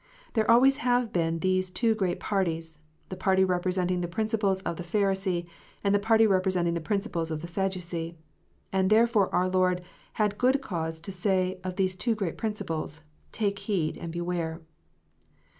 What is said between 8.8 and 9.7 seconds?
therefore our